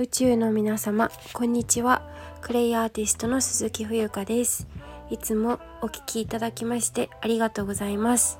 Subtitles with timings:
[0.00, 2.00] 宇宙の皆様こんにちは。
[2.40, 4.66] クレイアーティストの鈴木冬香です。
[5.10, 8.38] いつもお聞きいただきましてありがとうございます。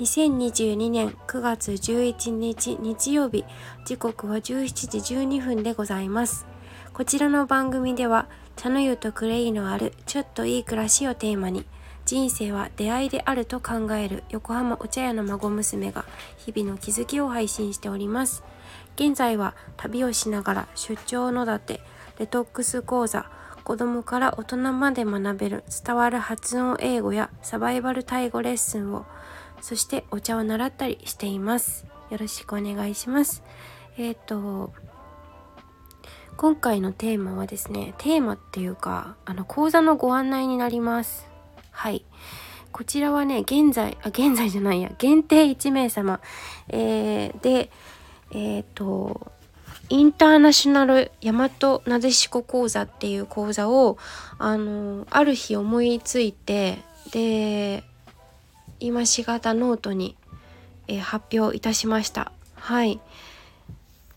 [0.00, 3.46] 2022年9月11日日曜日
[3.86, 6.46] 時刻は17時12分でございます。
[6.92, 11.64] こちらの番組では茶の湯とクレイのあるちょっといい暮らしをテーマに
[12.04, 16.04] 人生は出会いであると考える横浜お茶屋の孫娘が
[16.36, 18.42] 日々の気づきを配信しております。
[18.98, 21.80] 現在は旅をしながら出張のだて
[22.18, 23.30] デトックス講座
[23.62, 29.06] 子供から大人まで学べる伝わる発音英語やサバイバルタイ語レッスンを
[29.60, 31.86] そしてお茶を習ったりしています。
[32.10, 33.44] よろしくお願いします。
[33.98, 34.72] えっ、と
[36.36, 41.28] 今回のテーマはですねテーマっていうかあの講座のご案内になります。
[41.70, 42.04] はい。
[42.72, 44.90] こちらはね現在あ現在じゃないや。
[44.98, 46.20] 限定1名様、
[46.68, 47.70] えー、で
[48.32, 49.32] えっ、ー、と
[49.90, 53.96] インターナショナル大和なでしこ講座っていう講座を
[54.38, 56.78] あのある日思いついて
[57.10, 57.84] で
[58.80, 60.14] 今しがたノートに、
[60.88, 62.32] えー、発表いたしました。
[62.54, 63.00] はい。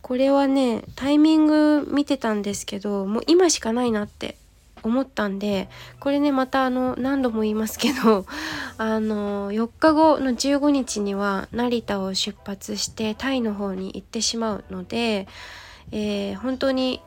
[0.01, 4.35] これはねタイミング見てたんですけどもう今しかないなって
[4.83, 8.25] 思ったんでこれねまたあの何度も言いますけど
[8.77, 15.27] あの4日後の15日には成田を出発してタイの方に行ってしまうので、
[15.91, 17.01] えー、本当に、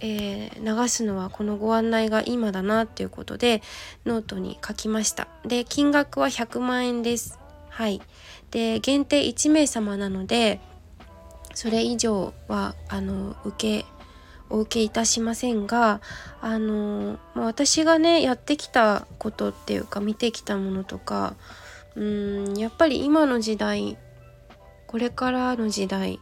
[0.00, 3.62] えー、流すのはこのご案内が今だなっていうことで
[4.06, 5.28] ノートに書きました。
[5.44, 7.38] で金額は100万円です。
[7.68, 8.00] はい。
[8.50, 10.60] で限定1名様なので
[11.54, 13.93] それ以上はあの受け
[14.50, 16.00] お受けいたしませんが
[16.40, 21.34] あの、まあ、私がねやってきたことっていうか見てきたものとか
[21.96, 23.96] うんやっぱり今の時代
[24.86, 26.20] これからの時代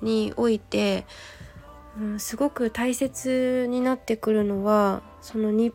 [0.00, 1.04] において、
[1.98, 5.74] うん、すごく大切になってくるのはその日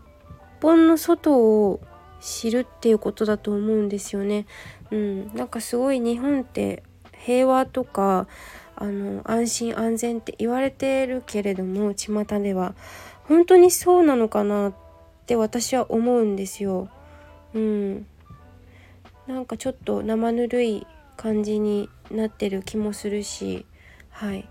[0.61, 1.79] 本の外を
[2.19, 4.45] 知るっていうことだと思うんですよね。
[4.91, 8.27] うん、なんかすごい日本って平和とか
[8.81, 12.73] あの安心安全って言われてるけれども巷では
[13.25, 14.73] 本当にそうなのかなっ
[15.27, 16.89] て私は思うんですよ。
[17.53, 18.05] うん、
[19.27, 23.65] なんかちょっと生ぬるい感じになってる気もするし
[24.09, 24.47] はい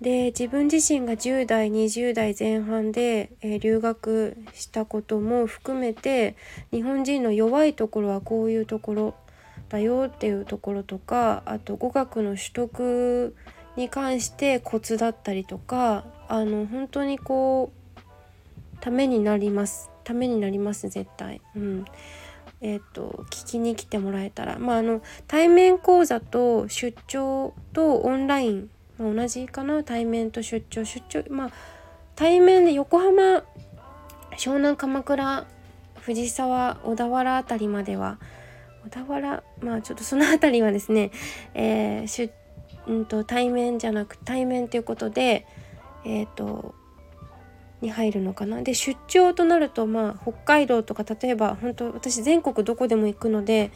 [0.00, 6.36] で自分自身が10代20代前半で、えー、留学したことも含めて
[6.72, 9.14] 日本人の弱いところはこういうところ
[9.74, 13.34] だよっていうところとかあと語学の取得
[13.74, 18.00] に関してコツだったりとかあの本当にこう
[18.80, 19.90] ためになります。
[20.04, 21.40] ためになります絶対。
[21.56, 21.84] うん。
[22.60, 29.82] えーと、聞きに来てもらえたら、まあ、あの対面講座と出張とオンライン、まあ、同じかな？
[29.82, 30.84] 対面と出張。
[30.84, 31.50] 出張まあ
[32.14, 33.42] 対面で横浜
[34.38, 35.46] 湘南鎌倉
[36.00, 38.18] 藤沢小田原辺りまでは
[38.84, 41.10] 小田原まあちょっとその辺りはですね、
[41.54, 42.30] えー、しゅ
[42.86, 45.46] うんと対面じゃなく対面ということで
[46.04, 46.74] えっ、ー、と
[47.80, 48.62] に入るのかな。
[48.62, 53.70] で出張となるとまあ北海道とか例えば本当私全国どこでも行くので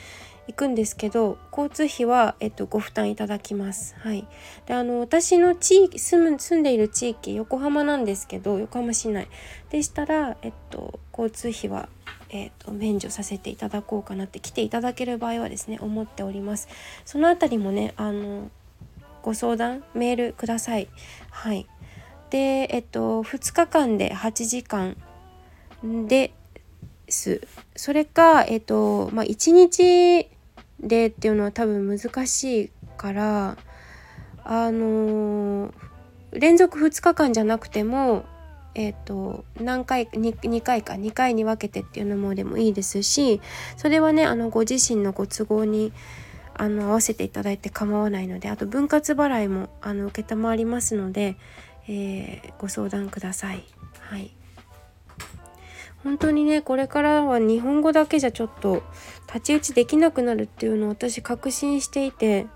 [0.48, 3.94] 行くんですけど交通費は、えっと、ご負担いただきます。
[3.98, 4.26] はい、
[4.66, 9.28] であの私の地域住む住んでいる地域横浜なんですけど横浜市内。
[9.70, 11.90] でしたら、えっと、交通費は
[12.30, 16.68] えーと、免除させていただこうかなって来ていただける場合はですね思っております。
[17.04, 18.50] そのあたりもねあの
[19.22, 20.88] ご相談メールください。
[21.30, 21.66] はい。
[22.30, 24.96] でえっと2日間で8時間
[25.82, 26.32] で
[27.08, 27.40] す。
[27.76, 30.28] それかえっとまあ1日
[30.80, 33.56] でっていうのは多分難しいから
[34.44, 35.72] あの
[36.32, 38.24] 連続2日間じゃなくても
[38.80, 43.40] えーと、何回 2, 2回か2回に分けてっていうのもでもいいですし
[43.76, 45.92] それはねあのご自身のご都合に
[46.54, 51.36] あの合わせていただいて構わないのであと分割払いもあの承りますので、
[51.88, 53.64] えー、ご相談ください。
[53.98, 54.30] はい。
[56.04, 58.84] 本当にねこれからは日本語だけじゃちょっと
[59.22, 62.46] 太刀打ちできなくなるっていうのを私確信していて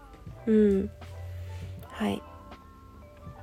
[0.46, 0.90] うん。
[1.90, 2.22] はい。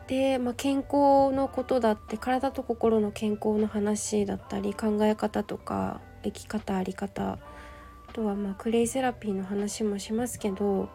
[0.10, 7.40] で、まあ、健康のことだって体と心の健康の話だったり考え方とか生き方あり方あ
[8.12, 10.90] とはまあクレイセラピーの話もしますけど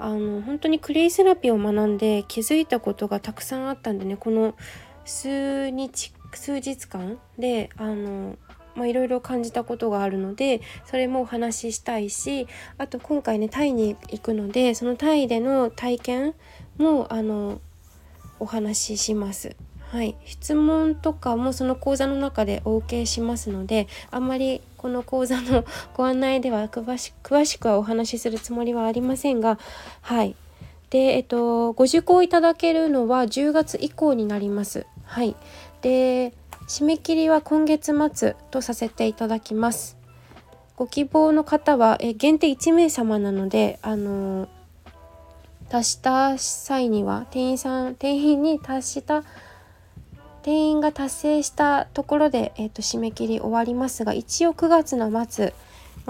[0.00, 4.56] あの本当にクレイセラピーを学んで気づいたことがたくさんあったんでねこの
[5.04, 8.36] 数日数日間であの
[8.76, 12.46] まあ、いろいろ感じたことがあるのでそれもお話ししたいし
[12.78, 16.34] あと今回ねタイに行くのでそのタイでの体験
[16.78, 17.60] もあの
[18.40, 19.54] お話しします。
[19.90, 25.64] はい、質問とかもその講座の中でお受けしますのであんまりこの講座の
[25.96, 29.58] ご案内では詳し詳しくはお話しするつもりはありませんが
[30.00, 30.36] はい。
[30.90, 34.86] でえっとご受講いただけるのは10月以降になります。
[35.04, 35.34] はい。
[35.82, 36.34] で
[36.68, 39.96] 締め切りは今月末とさせていただきます。
[40.76, 44.48] ご希望の方はえ限定1名様なのであの
[45.70, 49.22] 達した際には店員さん店員に達した
[50.42, 55.54] 定員が達成したところで、えーと、締め切り終わりますが一応9月の末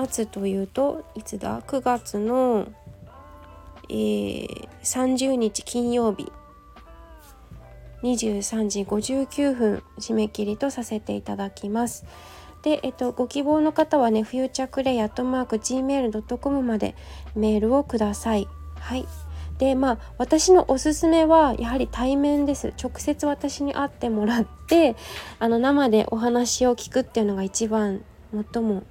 [0.09, 2.69] 末というといつだ？9月の、
[3.89, 6.33] えー、30日金曜日
[8.03, 12.07] 23時59分締め切りとさせていただきます。
[12.63, 16.95] で、えっと、ご希望の方はね、フューチャークレイアットマーク gmail.com まで
[17.35, 18.49] メールをください。
[18.79, 19.07] はい。
[19.61, 22.73] でまあ私のおすすめはやはり対面です。
[22.83, 24.97] 直接私に会ってもらって
[25.39, 28.03] あの生でお話を聞くっていうのが一番
[28.33, 28.85] 最も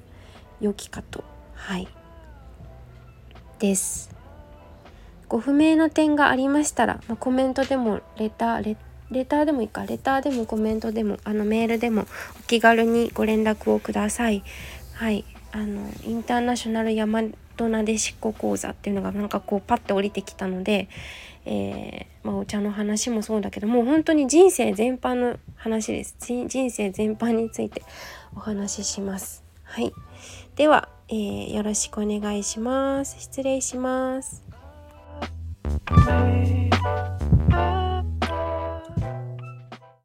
[0.62, 1.24] 良きかと。
[1.56, 1.88] はい。
[3.58, 4.12] です。
[5.28, 8.78] ご不明な点がありましたら、まあ、コメントでもレターレ
[9.10, 9.88] レターでもいいか。
[9.88, 12.06] レターでもコメントでもあのメールでも
[12.40, 14.44] お気軽にご連絡をください。
[14.94, 15.26] はい。
[15.52, 17.24] あのインターナショナル山
[17.60, 20.88] となでしこ講座っていうのがなんかこうパッて降りてきたので、
[21.46, 26.16] えー、まあ、お茶の話もそうだけどもう本当に人生全般の話です。
[26.20, 27.84] 人生全般について
[28.34, 29.44] お話しします。
[29.64, 29.92] はい。
[30.56, 33.18] では、えー、よろしくお願いします。
[33.20, 34.42] 失礼します。